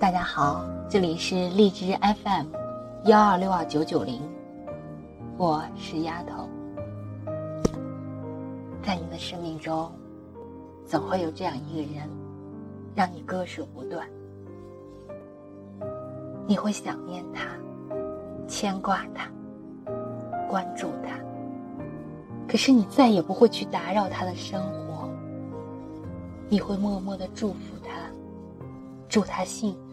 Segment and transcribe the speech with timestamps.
[0.00, 2.46] 大家好，这里是荔枝 FM
[3.06, 4.22] 幺二六二九九零，
[5.36, 6.48] 我是丫头。
[8.80, 9.90] 在你的生命中，
[10.86, 12.08] 总会有这样一个人，
[12.94, 14.06] 让你割舍不断。
[16.46, 17.48] 你会想念他，
[18.46, 19.28] 牵挂他，
[20.48, 21.18] 关注他，
[22.46, 25.10] 可是你再也不会去打扰他的生活。
[26.48, 27.90] 你会默默的祝福他，
[29.08, 29.87] 祝他幸福。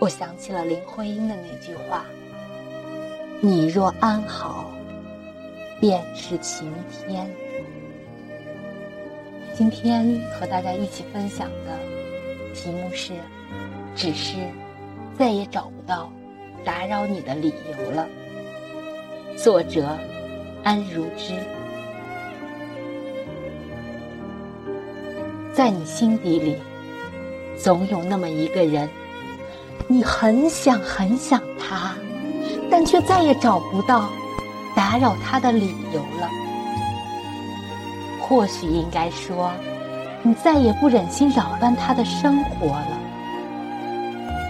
[0.00, 2.06] 我想起了林徽因的那句话
[3.38, 4.70] ：“你若安好，
[5.78, 7.30] 便是晴天。”
[9.52, 11.78] 今天和大家一起分享的
[12.54, 13.12] 题目是
[13.94, 14.36] ：“只是
[15.18, 16.10] 再也找不到
[16.64, 18.08] 打扰你的理由了。”
[19.36, 19.98] 作者：
[20.62, 21.34] 安如之。
[25.52, 26.56] 在你心底里，
[27.54, 28.88] 总有那么一个人。
[29.88, 31.94] 你很想很想他，
[32.70, 34.08] 但却再也找不到
[34.74, 36.28] 打扰他的理由了。
[38.20, 39.50] 或许应该说，
[40.22, 42.98] 你再也不忍心扰乱他的生活了。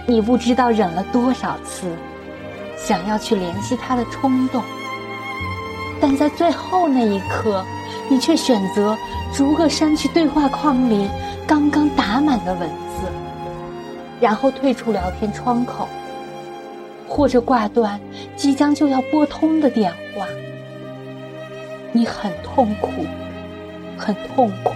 [0.07, 1.95] 你不知道忍了多少次
[2.77, 4.61] 想要去联系他的冲动，
[5.99, 7.65] 但在最后那一刻，
[8.09, 8.97] 你却选择
[9.33, 11.09] 逐个删去对话框里
[11.47, 13.20] 刚刚打满的文字。
[14.21, 15.89] 然后退出聊天窗口，
[17.07, 17.99] 或者挂断
[18.35, 20.27] 即将就要拨通的电话。
[21.91, 22.89] 你很痛苦，
[23.97, 24.71] 很痛苦，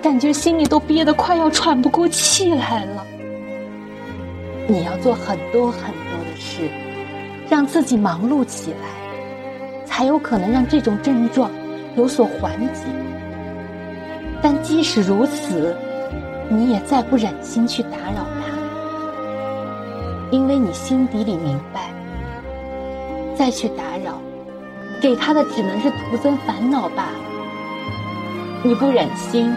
[0.00, 3.04] 感觉心里都憋得快要喘不过气来了。
[4.68, 6.68] 你要做很多很多的事，
[7.48, 11.50] 让自己忙碌起来，才有可能让这种症状
[11.96, 12.82] 有所缓解。
[14.42, 15.74] 但即使如此，
[16.48, 18.46] 你也再不忍心去打扰他，
[20.30, 21.90] 因为你心底里明白，
[23.36, 24.20] 再去打扰，
[25.00, 27.18] 给他的只能是徒增烦恼罢了。
[28.62, 29.54] 你不忍心，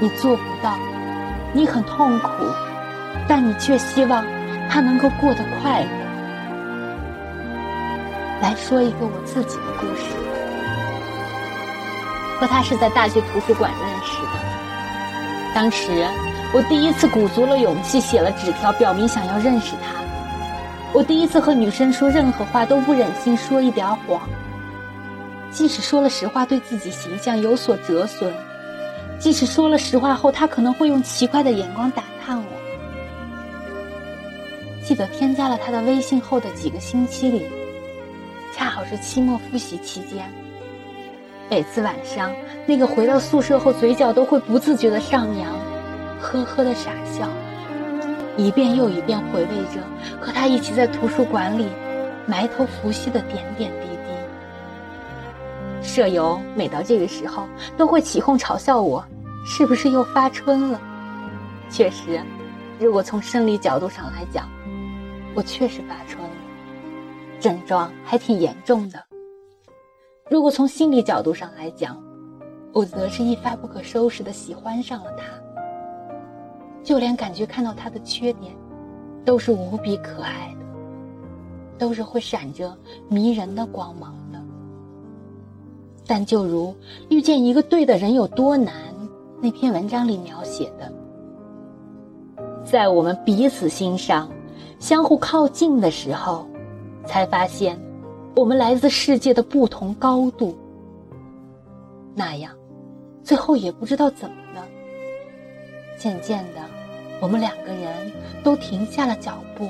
[0.00, 0.76] 你做不到，
[1.52, 2.28] 你很痛苦，
[3.28, 4.24] 但你却希望
[4.68, 5.88] 他能够过得快乐。
[8.42, 10.16] 来说一个我自己的故事，
[12.40, 14.57] 和他是在大学图书馆认识的。
[15.54, 16.06] 当时，
[16.52, 19.98] 我第一次鼓足了勇气写了纸条，表明想要认识他。
[20.92, 24.28] 我第一次和女生说任何话都不忍心说一点谎，
[25.50, 28.32] 即使说了实话对自己形象有所折损，
[29.18, 32.44] 即使说了实话后他可能会用奇怪的眼光打探我。
[34.82, 37.46] 记得添加了他的微信后的几个星期里，
[38.56, 40.47] 恰好是期末复习期间。
[41.50, 42.30] 每次晚上，
[42.66, 45.50] 那个回到宿舍后嘴角都会不自觉的上扬，
[46.20, 47.26] 呵呵的傻笑，
[48.36, 49.80] 一遍又一遍回味着
[50.20, 51.66] 和他一起在图书馆里
[52.26, 53.96] 埋头复习的点点滴滴。
[55.82, 57.48] 舍友每到这个时候
[57.78, 59.02] 都会起哄嘲笑我，
[59.46, 60.78] 是不是又发春了？
[61.70, 62.20] 确实，
[62.78, 64.46] 如果从生理角度上来讲，
[65.34, 66.30] 我确实发春了，
[67.40, 69.02] 症状还挺严重的。
[70.30, 71.96] 如果从心理角度上来讲，
[72.74, 75.24] 我则是一发不可收拾的喜欢上了他。
[76.82, 78.54] 就连感觉看到他的缺点，
[79.24, 80.66] 都是无比可爱的，
[81.78, 82.76] 都是会闪着
[83.08, 84.38] 迷人的光芒的。
[86.06, 86.74] 但就如
[87.08, 88.74] 遇见一个对的人有多难，
[89.40, 90.92] 那篇文章里描写的，
[92.64, 94.30] 在我们彼此欣赏、
[94.78, 96.46] 相互靠近的时候，
[97.06, 97.78] 才发现。
[98.34, 100.56] 我们来自世界的不同高度，
[102.14, 102.52] 那样，
[103.24, 104.64] 最后也不知道怎么了。
[105.98, 106.60] 渐渐的，
[107.20, 108.12] 我们两个人
[108.44, 109.68] 都停下了脚步，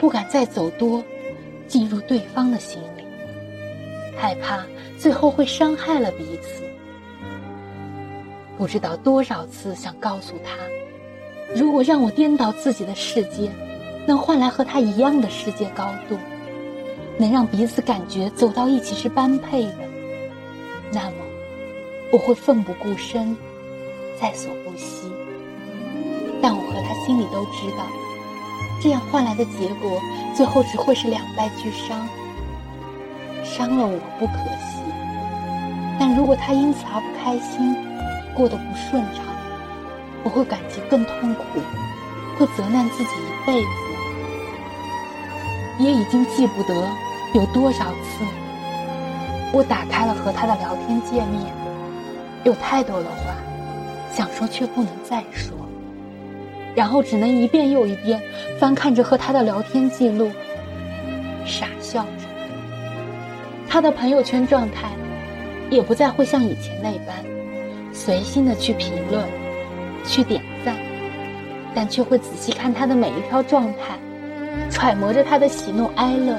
[0.00, 1.02] 不敢再走多，
[1.68, 3.04] 进入对方的心里，
[4.16, 4.64] 害怕
[4.98, 6.64] 最后会伤害了彼此。
[8.58, 10.56] 不知道多少次想告诉他，
[11.54, 13.48] 如果让我颠倒自己的世界，
[14.06, 16.18] 能换来和他一样的世界高度。
[17.18, 19.78] 能让彼此感觉走到一起是般配的，
[20.92, 21.16] 那么
[22.12, 23.36] 我会奋不顾身，
[24.20, 25.10] 在所不惜。
[26.42, 27.86] 但我和他心里都知道，
[28.82, 30.00] 这样换来的结果，
[30.34, 32.08] 最后只会是两败俱伤。
[33.44, 34.80] 伤了我不可惜，
[35.98, 37.76] 但如果他因此而不开心，
[38.34, 39.24] 过得不顺畅，
[40.24, 41.60] 我会感激更痛苦，
[42.38, 43.89] 会责难自己一辈子。
[45.80, 46.88] 也已经记不得。
[47.32, 48.24] 有多少次，
[49.52, 51.46] 我打开了和他的聊天界面，
[52.42, 53.36] 有太多的话
[54.12, 55.56] 想说却不能再说。
[56.74, 58.20] 然后只能一遍又一遍
[58.58, 60.28] 翻看着和他的聊天记录，
[61.46, 62.26] 傻笑着。
[63.68, 64.90] 他的朋友圈状态
[65.70, 67.14] 也不再会像以前那般
[67.92, 69.24] 随心的去评论、
[70.04, 70.74] 去点赞，
[71.76, 73.96] 但却会仔细看他的每一条状态，
[74.70, 76.34] 揣摩着他的喜怒哀乐，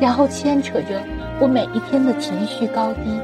[0.00, 1.02] 然后牵扯着
[1.40, 3.18] 我每一天的情绪高低。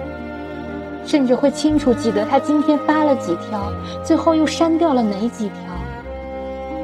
[1.05, 3.73] 甚至会清楚记得他今天发了几条，
[4.03, 5.59] 最后又删掉了哪几条。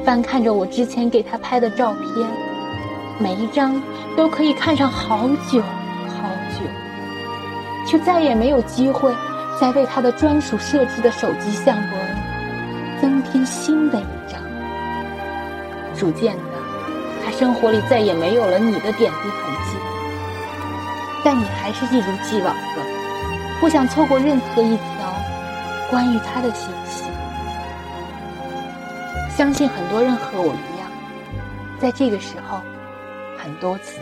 [0.05, 2.27] 翻看着我之前给他拍的照片，
[3.19, 3.81] 每一张
[4.15, 5.61] 都可以看上好久
[6.07, 6.65] 好久，
[7.85, 9.13] 却再也没有机会
[9.59, 11.95] 再为他的专属设置的手机相簿
[13.01, 14.41] 增添新的一张。
[15.93, 16.52] 逐渐的，
[17.37, 19.75] 生活里再也没有了你的点滴痕迹，
[21.23, 22.83] 但你还是一如既往的。
[23.59, 25.15] 不想错过任何一条
[25.89, 27.03] 关于他的信息。
[29.35, 30.91] 相信很多人和我一样，
[31.79, 32.61] 在这个时候，
[33.37, 34.01] 很多次，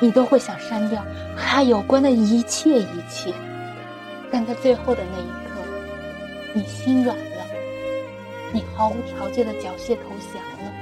[0.00, 1.02] 你都会想删掉
[1.36, 3.34] 和他有关的一切一切，
[4.30, 5.60] 但在最后的那一刻，
[6.54, 7.46] 你心软了，
[8.50, 10.72] 你毫无条件的缴械投降了。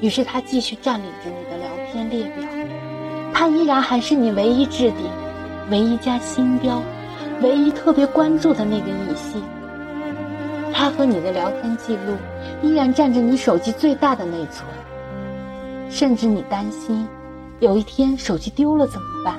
[0.00, 2.48] 于是他继续占领着你的聊天列表，
[3.32, 5.10] 他依然还是你唯一置顶。
[5.70, 6.82] 唯一加星标，
[7.42, 9.42] 唯一特别关注的那个异性，
[10.72, 12.16] 他和你的聊天记录
[12.62, 14.66] 依然占着你手机最大的内存。
[15.90, 17.06] 甚至你担心，
[17.60, 19.36] 有一天手机丢了怎么办？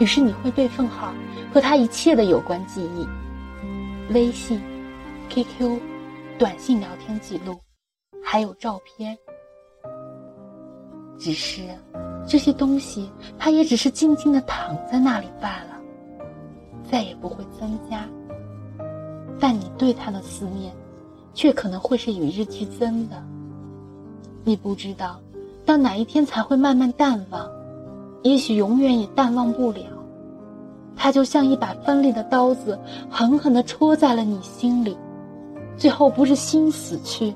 [0.00, 1.14] 于是你会备份好
[1.52, 3.06] 和他一切的有关记忆，
[4.12, 4.60] 微信、
[5.28, 5.78] QQ、
[6.36, 7.60] 短信聊天记录，
[8.20, 9.16] 还有照片。
[11.18, 11.62] 只是。
[12.26, 15.78] 这些东西，它也只是静静的躺在那里罢了，
[16.90, 18.08] 再也不会增加。
[19.38, 20.72] 但你对他的思念，
[21.34, 23.22] 却可能会是与日俱增的。
[24.42, 25.20] 你不知道，
[25.66, 27.46] 到哪一天才会慢慢淡忘，
[28.22, 29.82] 也许永远也淡忘不了。
[30.96, 32.78] 它就像一把锋利的刀子，
[33.10, 34.96] 狠狠地戳在了你心里，
[35.76, 37.34] 最后不是心死去，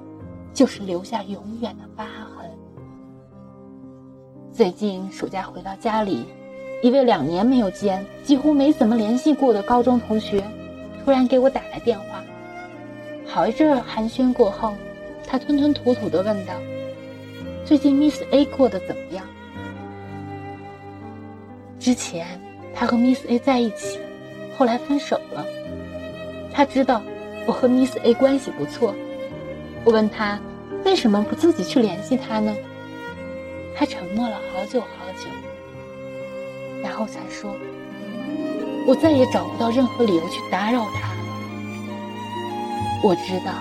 [0.55, 2.28] 就是留下永远的疤痕。
[4.59, 6.25] 最近暑假回到家里，
[6.83, 10.43] 一位两年没有见、几乎没怎么联系过的高中同学，
[11.05, 12.21] 突然给我打来电话。
[13.25, 14.75] 好一阵寒暄过后，
[15.29, 16.55] 他吞吞吐吐地问道
[17.65, 19.25] ：“最近 Miss A 过得怎么样？”
[21.79, 22.27] 之前
[22.75, 24.01] 他和 Miss A 在一起，
[24.57, 25.47] 后来分手了。
[26.53, 27.01] 他知道
[27.47, 28.93] 我和 Miss A 关系不错，
[29.85, 30.41] 我问他
[30.85, 32.53] 为什么不自己去联系他呢？
[33.79, 35.29] 他沉默了好久好久，
[36.83, 37.55] 然后才说
[38.85, 41.09] ：“我再也找不到任何理由去打扰他。
[43.05, 43.53] 我知道，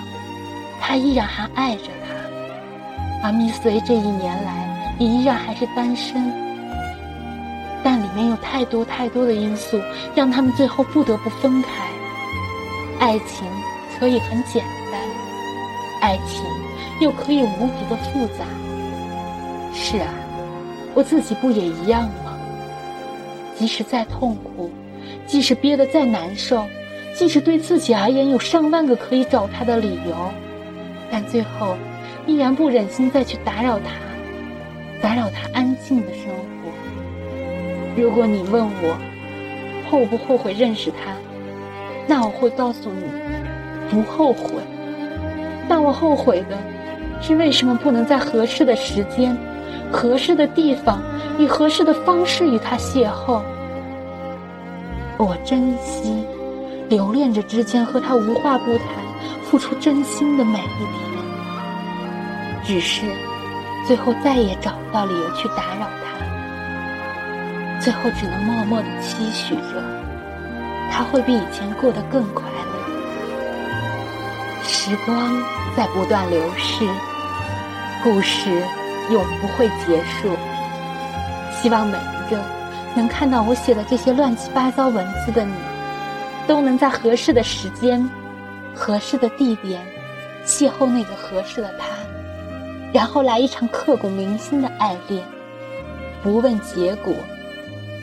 [0.81, 6.33] 他依然还爱着他，而 Miss 这一年来也依然还是单身。
[7.83, 9.79] 但里面有太多太多的因素，
[10.15, 11.69] 让他们最后不得不分开。
[12.99, 13.47] 爱情
[13.99, 14.99] 可以很简单，
[16.01, 16.43] 爱情
[16.99, 18.43] 又可以无比的复杂。”
[19.79, 20.11] 是啊，
[20.95, 22.33] 我自己不也一样吗？
[23.55, 24.71] 即使再痛苦，
[25.25, 26.65] 即使憋得再难受，
[27.13, 30.31] 即使对自己而言有上万个可以找他的理由，
[31.09, 31.77] 但最后
[32.25, 33.91] 依然不忍心再去打扰他，
[35.01, 36.71] 打扰他安静的生活。
[37.95, 38.97] 如果你问我
[39.89, 41.13] 后不后悔认识他，
[42.07, 43.03] 那我会告诉你，
[43.89, 44.49] 不后悔。
[45.69, 46.57] 但我后悔的
[47.21, 49.37] 是为什么不能在合适的时间。
[49.91, 51.01] 合适的地方，
[51.37, 53.41] 以合适的方式与他邂逅。
[55.17, 56.25] 我珍惜、
[56.89, 58.87] 留恋着之前和他无话不谈、
[59.43, 61.07] 付出真心的每一天。
[62.63, 63.05] 只是，
[63.87, 67.79] 最后再也找不到理由去打扰他。
[67.79, 69.81] 最后只能默默的期许着，
[70.91, 72.57] 他会比以前过得更快乐。
[74.63, 75.41] 时光
[75.75, 76.85] 在不断流逝，
[78.03, 78.61] 故事。
[79.11, 80.35] 永不会结束。
[81.51, 82.39] 希望每一个
[82.95, 85.53] 能看到我写的这些乱七八糟文字的你，
[86.47, 88.07] 都能在合适的时间、
[88.75, 89.81] 合适的地点，
[90.45, 91.85] 邂逅那个合适的他，
[92.93, 95.23] 然后来一场刻骨铭心的爱恋，
[96.21, 97.13] 不问结果，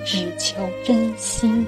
[0.05, 1.67] 只求真心。